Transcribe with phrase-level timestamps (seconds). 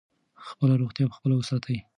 [0.49, 1.77] خپله روغتیا په خپله وساتئ.